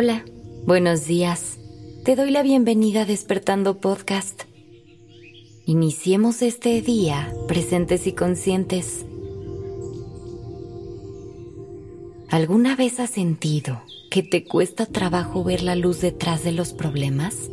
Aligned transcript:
Hola, 0.00 0.24
buenos 0.64 1.06
días. 1.08 1.58
Te 2.04 2.14
doy 2.14 2.30
la 2.30 2.44
bienvenida 2.44 3.00
a 3.00 3.04
Despertando 3.04 3.80
Podcast. 3.80 4.44
Iniciemos 5.66 6.40
este 6.40 6.80
día 6.82 7.34
presentes 7.48 8.06
y 8.06 8.12
conscientes. 8.12 9.04
¿Alguna 12.30 12.76
vez 12.76 13.00
has 13.00 13.10
sentido 13.10 13.82
que 14.08 14.22
te 14.22 14.44
cuesta 14.44 14.86
trabajo 14.86 15.42
ver 15.42 15.64
la 15.64 15.74
luz 15.74 16.00
detrás 16.00 16.44
de 16.44 16.52
los 16.52 16.72
problemas? 16.72 17.50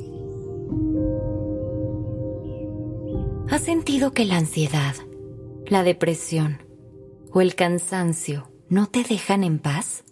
¿Has 3.50 3.64
sentido 3.64 4.12
que 4.12 4.26
la 4.26 4.38
ansiedad, 4.38 4.94
la 5.66 5.82
depresión 5.82 6.60
o 7.32 7.42
el 7.42 7.56
cansancio 7.56 8.52
no 8.70 8.86
te 8.86 9.02
dejan 9.02 9.44
en 9.44 9.58
paz? 9.58 10.04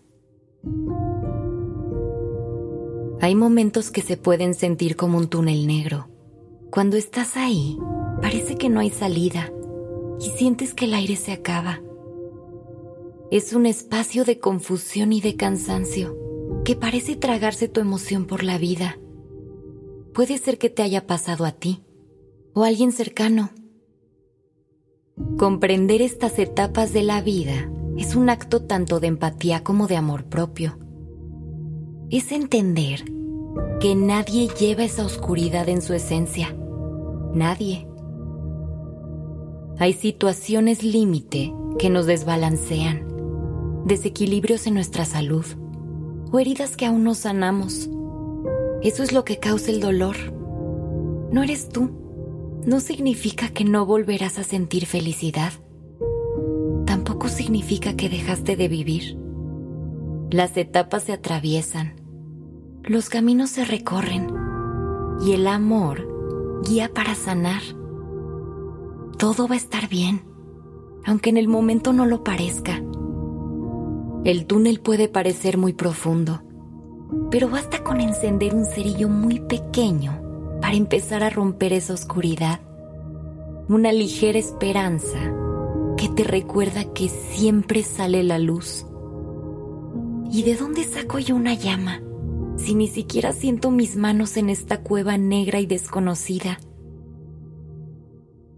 Hay 3.23 3.36
momentos 3.36 3.90
que 3.90 4.02
se 4.02 4.18
pueden 4.18 4.54
sentir 4.54 4.98
como 4.98 5.18
un 5.18 5.30
túnel 5.30 5.66
negro. 5.66 6.09
Cuando 6.70 6.98
estás 6.98 7.38
ahí, 7.38 7.80
parece 8.22 8.58
que 8.58 8.68
no 8.68 8.81
hay 8.81 8.90
salida 8.90 9.50
y 10.20 10.31
sientes 10.31 10.73
que 10.73 10.84
el 10.84 10.94
aire 10.94 11.16
se 11.16 11.31
acaba. 11.31 11.80
Es 13.31 13.54
un 13.54 13.66
espacio 13.66 14.26
de 14.26 14.40
confusión 14.40 15.14
y 15.14 15.22
de 15.22 15.38
cansancio 15.38 16.17
que 16.66 16.76
parece 16.76 17.16
tragarse 17.16 17.70
tu 17.70 17.80
emoción 17.80 18.26
por 18.26 18.44
la 18.44 18.58
vida. 18.58 19.00
Puede 20.14 20.38
ser 20.38 20.58
que 20.58 20.70
te 20.70 20.84
haya 20.84 21.08
pasado 21.08 21.45
a 21.45 21.53
ti 21.53 21.81
o 22.52 22.66
a 22.66 22.67
alguien 22.67 22.92
cercano. 22.92 23.52
Comprender 25.38 26.02
estas 26.02 26.38
etapas 26.39 26.92
de 26.92 27.03
la 27.03 27.22
vida 27.22 27.72
es 27.98 28.17
un 28.17 28.30
acto 28.30 28.64
tanto 28.64 29.00
de 29.00 29.08
empatía 29.08 29.64
como 29.64 29.88
de 29.88 29.95
amor 29.95 30.26
propio 30.26 30.83
es 32.17 32.31
entender 32.31 33.06
que 33.80 33.95
nadie 33.95 34.47
lleva 34.47 34.83
esa 34.83 35.03
oscuridad 35.03 35.67
en 35.67 35.81
su 35.81 35.95
esencia. 35.95 36.55
Nadie. 37.33 37.88
Hay 39.80 39.94
situaciones 39.94 40.83
límite 40.83 41.52
que 41.80 41.89
nos 41.89 42.05
desbalancean, 42.05 43.08
desequilibrios 43.86 44.67
en 44.67 44.75
nuestra 44.75 45.05
salud 45.05 45.44
o 46.31 46.39
heridas 46.39 46.78
que 46.78 46.86
aún 46.86 47.03
no 47.03 47.16
sanamos. 47.16 47.89
Eso 48.83 49.02
es 49.02 49.11
lo 49.11 49.25
que 49.25 49.39
causa 49.39 49.72
el 49.72 49.80
dolor. 49.80 50.16
No 51.31 51.42
eres 51.42 51.70
tú. 51.70 51.89
No 52.64 52.80
significa 52.80 53.50
que 53.50 53.66
no 53.66 53.88
volverás 53.88 54.38
a 54.38 54.44
sentir 54.44 54.86
felicidad. 54.86 55.52
Tampoco 56.86 57.27
significa 57.27 57.95
que 57.95 58.08
dejaste 58.08 58.55
de 58.55 58.67
vivir. 58.67 59.17
Las 60.30 60.55
etapas 60.58 61.05
se 61.05 61.14
atraviesan 61.14 62.03
los 62.86 63.09
caminos 63.09 63.50
se 63.50 63.64
recorren 63.64 64.28
y 65.26 65.31
el 65.31 65.48
amor 65.48 66.62
guía 66.67 66.92
para 66.94 67.16
sanar. 67.16 67.62
Todo 69.17 69.48
va 69.48 69.56
a 69.56 69.58
estar 69.58 69.88
bien, 69.88 70.23
aunque 71.06 71.30
en 71.30 71.38
el 71.38 71.48
momento 71.48 71.94
no 71.94 72.06
lo 72.06 72.23
parezca. 72.23 72.81
El 74.26 74.45
túnel 74.48 74.81
puede 74.81 75.08
parecer 75.08 75.58
muy 75.58 75.73
profundo, 75.73 76.42
pero 77.31 77.50
basta 77.50 77.84
con 77.84 78.02
encender 78.02 78.54
un 78.54 78.66
cerillo 78.66 79.08
muy 79.08 79.39
pequeño 79.39 80.22
para 80.61 80.76
empezar 80.76 81.23
a 81.23 81.30
romper 81.30 81.72
esa 81.72 81.94
oscuridad. 81.94 82.61
Una 83.70 83.94
ligera 83.94 84.39
esperanza 84.39 85.34
que 85.95 86.09
te 86.09 86.26
recuerda 86.26 86.92
que 86.94 87.08
siempre 87.08 87.84
sale 87.84 88.23
la 88.23 88.39
luz. 88.39 88.86
¿Y 90.30 90.44
de 90.44 90.55
dónde 90.55 90.83
saco 90.83 91.20
yo 91.20 91.36
una 91.36 91.54
llama? 91.54 92.02
Si 92.64 92.76
ni 92.76 92.88
siquiera 92.88 93.34
siento 93.34 93.72
mis 93.72 93.98
manos 93.98 94.38
en 94.38 94.50
esta 94.50 94.82
cueva 94.82 95.18
negra 95.18 95.60
y 95.60 95.66
desconocida? 95.66 96.60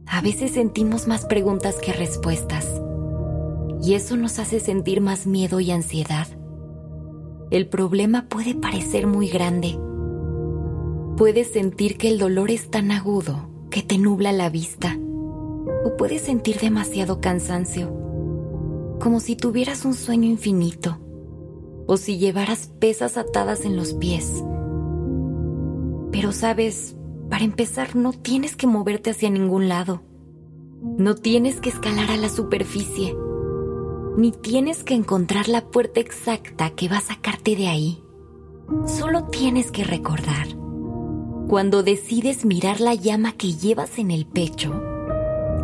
A 0.06 0.22
veces 0.22 0.52
sentimos 0.52 1.08
más 1.08 1.26
preguntas 1.26 1.78
que 1.84 1.92
respuestas, 1.92 2.68
y 3.82 3.96
eso 3.96 4.16
nos 4.16 4.38
hace 4.38 4.60
sentir 4.60 5.02
más 5.02 5.26
miedo 5.26 5.60
y 5.60 5.72
ansiedad. 5.72 6.28
El 7.50 7.68
problema 7.68 8.28
puede 8.30 8.54
parecer 8.54 9.08
muy 9.08 9.28
grande. 9.28 9.78
Puedes 11.18 11.52
sentir 11.52 11.98
que 11.98 12.10
el 12.10 12.20
dolor 12.20 12.52
es 12.52 12.70
tan 12.70 12.92
agudo 12.92 13.50
que 13.72 13.82
te 13.82 13.98
nubla 13.98 14.32
la 14.32 14.50
vista, 14.50 14.96
o 15.84 15.98
puedes 15.98 16.22
sentir 16.22 16.60
demasiado 16.60 17.22
cansancio, 17.22 17.88
como 19.00 19.20
si 19.20 19.36
tuvieras 19.36 19.84
un 19.84 19.96
sueño 19.96 20.30
infinito 20.30 21.00
o 21.88 21.97
si 21.97 22.18
llevaras 22.18 22.68
pesas 22.79 23.18
atadas 23.18 23.66
en 23.66 23.75
los 23.75 23.94
pies. 23.94 24.44
Pero 26.12 26.31
sabes, 26.31 26.96
para 27.29 27.44
empezar 27.44 27.96
no 27.96 28.13
tienes 28.13 28.56
que 28.56 28.68
moverte 28.68 29.12
hacia 29.12 29.29
ningún 29.29 29.68
lado. 29.68 30.01
No 30.97 31.16
tienes 31.16 31.59
que 31.59 31.69
escalar 31.69 32.12
a 32.12 32.18
la 32.18 32.29
superficie. 32.29 33.16
Ni 34.18 34.31
tienes 34.31 34.84
que 34.84 34.94
encontrar 34.94 35.50
la 35.50 35.66
puerta 35.69 36.00
exacta 36.00 36.69
que 36.69 36.88
va 36.88 36.97
a 36.97 37.01
sacarte 37.01 37.56
de 37.56 37.68
ahí. 37.68 38.03
Solo 38.85 39.25
tienes 39.25 39.72
que 39.72 39.84
recordar. 39.84 40.47
Cuando 41.47 41.84
decides 41.84 42.45
mirar 42.45 42.79
la 42.79 42.95
llama 42.95 43.34
que 43.34 43.53
llevas 43.53 44.00
en 44.00 44.09
el 44.09 44.25
pecho, 44.25 44.74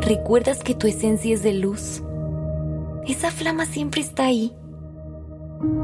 recuerdas 0.02 0.64
que 0.64 0.76
tu 0.76 0.88
esencia 0.88 1.34
es 1.34 1.44
de 1.44 1.54
luz. 1.54 2.04
Esa 3.08 3.32
flama 3.32 3.66
siempre 3.66 4.02
está 4.02 4.26
ahí 4.26 4.54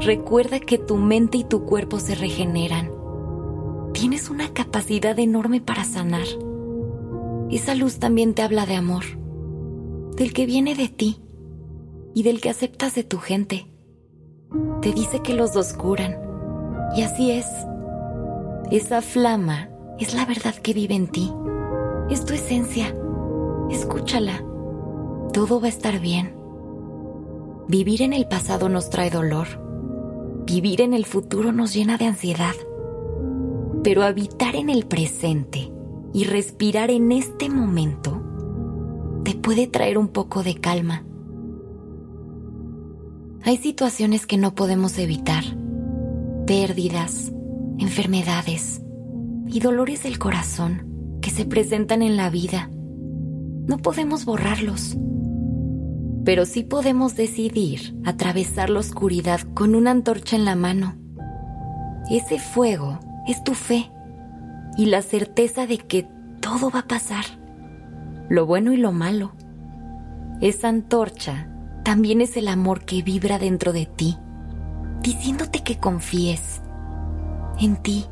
Recuerda 0.00 0.60
que 0.60 0.78
tu 0.78 0.96
mente 0.96 1.38
y 1.38 1.44
tu 1.44 1.64
cuerpo 1.64 2.00
se 2.00 2.14
regeneran. 2.14 2.90
Tienes 3.92 4.30
una 4.30 4.52
capacidad 4.52 5.18
enorme 5.18 5.60
para 5.60 5.84
sanar. 5.84 6.26
Esa 7.50 7.74
luz 7.74 7.98
también 7.98 8.34
te 8.34 8.42
habla 8.42 8.66
de 8.66 8.74
amor, 8.74 9.04
del 10.16 10.32
que 10.32 10.46
viene 10.46 10.74
de 10.74 10.88
ti 10.88 11.22
y 12.14 12.22
del 12.22 12.40
que 12.40 12.50
aceptas 12.50 12.94
de 12.94 13.04
tu 13.04 13.18
gente. 13.18 13.66
Te 14.82 14.92
dice 14.92 15.20
que 15.20 15.34
los 15.34 15.52
dos 15.52 15.72
curan. 15.72 16.16
Y 16.96 17.02
así 17.02 17.30
es. 17.30 17.46
Esa 18.70 19.02
flama 19.02 19.68
es 19.98 20.14
la 20.14 20.24
verdad 20.24 20.54
que 20.54 20.74
vive 20.74 20.94
en 20.94 21.08
ti. 21.08 21.32
Es 22.10 22.24
tu 22.24 22.34
esencia. 22.34 22.94
Escúchala. 23.70 24.44
Todo 25.32 25.60
va 25.60 25.66
a 25.66 25.70
estar 25.70 26.00
bien. 26.00 26.37
Vivir 27.68 28.02
en 28.02 28.12
el 28.12 28.26
pasado 28.26 28.68
nos 28.68 28.90
trae 28.90 29.10
dolor 29.10 29.68
Vivir 30.48 30.80
en 30.80 30.94
el 30.94 31.04
futuro 31.04 31.52
nos 31.52 31.74
llena 31.74 31.98
de 31.98 32.06
ansiedad, 32.06 32.54
pero 33.84 34.02
habitar 34.02 34.56
en 34.56 34.70
el 34.70 34.86
presente 34.86 35.70
y 36.14 36.24
respirar 36.24 36.90
en 36.90 37.12
este 37.12 37.50
momento 37.50 38.22
te 39.24 39.34
puede 39.34 39.66
traer 39.66 39.98
un 39.98 40.08
poco 40.08 40.42
de 40.42 40.54
calma. 40.54 41.04
Hay 43.42 43.58
situaciones 43.58 44.24
que 44.24 44.38
no 44.38 44.54
podemos 44.54 44.96
evitar, 44.96 45.44
pérdidas, 46.46 47.30
enfermedades 47.76 48.80
y 49.48 49.60
dolores 49.60 50.02
del 50.02 50.18
corazón 50.18 51.18
que 51.20 51.28
se 51.28 51.44
presentan 51.44 52.00
en 52.00 52.16
la 52.16 52.30
vida. 52.30 52.70
No 53.66 53.76
podemos 53.76 54.24
borrarlos 54.24 54.96
pero 56.28 56.44
sí 56.44 56.62
podemos 56.62 57.16
decidir 57.16 57.98
atravesar 58.04 58.68
la 58.68 58.80
oscuridad 58.80 59.40
con 59.54 59.74
una 59.74 59.92
antorcha 59.92 60.36
en 60.36 60.44
la 60.44 60.56
mano. 60.56 60.94
Ese 62.10 62.38
fuego 62.38 63.00
es 63.26 63.42
tu 63.44 63.54
fe 63.54 63.90
y 64.76 64.84
la 64.84 65.00
certeza 65.00 65.66
de 65.66 65.78
que 65.78 66.06
todo 66.42 66.68
va 66.70 66.80
a 66.80 66.86
pasar, 66.86 67.24
lo 68.28 68.44
bueno 68.44 68.74
y 68.74 68.76
lo 68.76 68.92
malo. 68.92 69.32
Esa 70.42 70.68
antorcha 70.68 71.48
también 71.82 72.20
es 72.20 72.36
el 72.36 72.48
amor 72.48 72.84
que 72.84 73.00
vibra 73.00 73.38
dentro 73.38 73.72
de 73.72 73.86
ti, 73.86 74.18
diciéndote 75.00 75.62
que 75.62 75.78
confíes 75.78 76.60
en 77.58 77.78
ti, 77.78 78.04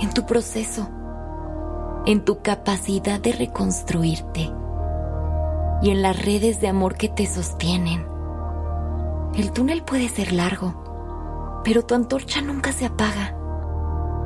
en 0.00 0.12
tu 0.12 0.26
proceso, 0.26 0.90
en 2.04 2.24
tu 2.24 2.42
capacidad 2.42 3.20
de 3.20 3.30
reconstruirte 3.30 4.50
y 5.82 5.90
en 5.90 6.02
las 6.02 6.24
redes 6.24 6.60
de 6.60 6.68
amor 6.68 6.96
que 6.96 7.08
te 7.08 7.26
sostienen. 7.26 8.06
El 9.34 9.52
túnel 9.52 9.82
puede 9.82 10.08
ser 10.08 10.32
largo, 10.32 11.60
pero 11.64 11.84
tu 11.84 11.94
antorcha 11.94 12.40
nunca 12.40 12.72
se 12.72 12.86
apaga. 12.86 13.36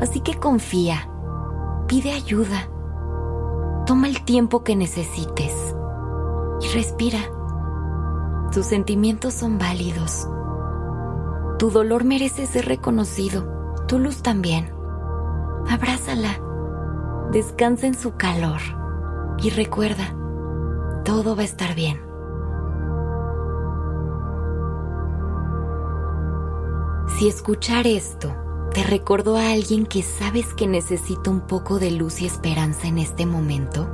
Así 0.00 0.20
que 0.20 0.34
confía, 0.34 1.10
pide 1.86 2.12
ayuda, 2.12 2.68
toma 3.86 4.08
el 4.08 4.22
tiempo 4.24 4.62
que 4.62 4.76
necesites 4.76 5.74
y 6.60 6.68
respira. 6.68 7.18
Tus 8.52 8.66
sentimientos 8.66 9.34
son 9.34 9.58
válidos. 9.58 10.28
Tu 11.58 11.70
dolor 11.70 12.04
merece 12.04 12.46
ser 12.46 12.66
reconocido, 12.66 13.84
tu 13.86 13.98
luz 13.98 14.22
también. 14.22 14.72
Abrázala, 15.68 16.40
descansa 17.32 17.86
en 17.86 17.94
su 17.94 18.16
calor 18.16 18.60
y 19.38 19.50
recuerda, 19.50 20.14
todo 21.04 21.36
va 21.36 21.42
a 21.42 21.44
estar 21.44 21.74
bien. 21.74 22.00
Si 27.18 27.28
escuchar 27.28 27.86
esto 27.86 28.34
¿Te 28.72 28.84
recordó 28.84 29.36
a 29.36 29.50
alguien 29.50 29.84
que 29.84 30.02
sabes 30.02 30.54
que 30.54 30.68
necesita 30.68 31.28
un 31.28 31.40
poco 31.40 31.80
de 31.80 31.90
luz 31.90 32.22
y 32.22 32.26
esperanza 32.26 32.86
en 32.86 32.98
este 32.98 33.26
momento? 33.26 33.90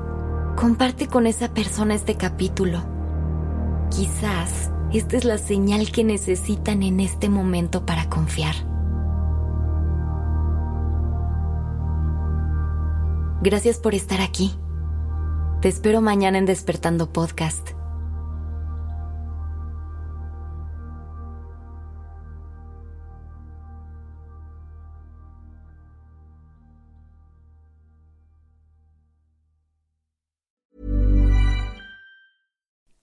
Comparte 0.55 1.09
con 1.09 1.27
esa 1.27 1.55
persona 1.55 1.95
este 1.95 2.17
capítulo. 2.17 2.85
Quizás 3.91 4.71
esta 4.93 5.17
es 5.17 5.25
la 5.25 5.39
señal 5.39 5.91
que 5.91 6.05
necesitan 6.05 6.83
en 6.83 7.01
este 7.01 7.31
momento 7.31 7.87
para 7.87 8.11
confiar. 8.11 8.55
Gracias 13.41 13.79
por 13.79 13.95
estar 13.95 14.21
aquí. 14.21 14.53
Te 15.61 15.69
espero 15.69 16.03
mañana 16.03 16.37
en 16.37 16.45
Despertando 16.45 17.11
Podcast. 17.11 17.71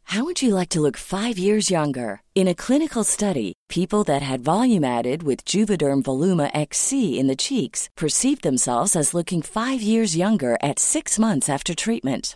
How 0.04 0.24
would 0.24 0.44
you 0.44 0.54
like 0.54 0.70
to 0.70 0.80
look 0.80 0.96
five 0.96 1.40
years 1.40 1.72
younger? 1.72 2.22
In 2.36 2.48
a 2.48 2.54
clinical 2.54 3.04
study, 3.04 3.54
people 3.68 4.04
that 4.04 4.22
had 4.22 4.42
volume 4.42 4.84
added 4.84 5.24
with 5.24 5.44
Juvederm 5.44 6.04
Voluma 6.04 6.52
XC 6.54 7.20
in 7.20 7.26
the 7.26 7.36
cheeks 7.36 7.90
perceived 7.98 8.44
themselves 8.44 8.96
as 8.96 9.16
looking 9.16 9.42
five 9.42 9.82
years 9.82 10.16
younger 10.16 10.56
at 10.62 10.78
six 10.78 11.18
months 11.18 11.50
after 11.50 11.74
treatment. 11.74 12.36